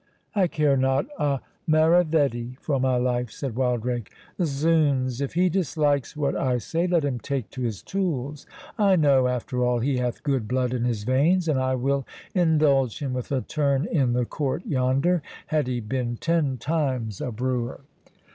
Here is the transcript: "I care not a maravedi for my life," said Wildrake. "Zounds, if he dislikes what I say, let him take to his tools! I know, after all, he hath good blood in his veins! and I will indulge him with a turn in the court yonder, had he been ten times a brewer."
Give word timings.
"I 0.33 0.47
care 0.47 0.77
not 0.77 1.05
a 1.19 1.41
maravedi 1.69 2.57
for 2.59 2.79
my 2.79 2.95
life," 2.97 3.29
said 3.29 3.55
Wildrake. 3.55 4.09
"Zounds, 4.43 5.21
if 5.21 5.35
he 5.35 5.47
dislikes 5.47 6.17
what 6.17 6.35
I 6.35 6.57
say, 6.57 6.87
let 6.87 7.05
him 7.05 7.19
take 7.19 7.51
to 7.51 7.61
his 7.61 7.83
tools! 7.83 8.47
I 8.79 8.95
know, 8.95 9.27
after 9.27 9.63
all, 9.63 9.77
he 9.77 9.97
hath 9.97 10.23
good 10.23 10.47
blood 10.47 10.73
in 10.73 10.85
his 10.85 11.03
veins! 11.03 11.47
and 11.47 11.59
I 11.59 11.75
will 11.75 12.07
indulge 12.33 12.97
him 12.97 13.13
with 13.13 13.31
a 13.31 13.41
turn 13.41 13.85
in 13.85 14.13
the 14.13 14.25
court 14.25 14.65
yonder, 14.65 15.21
had 15.45 15.67
he 15.67 15.79
been 15.79 16.17
ten 16.17 16.57
times 16.57 17.21
a 17.21 17.31
brewer." 17.31 17.81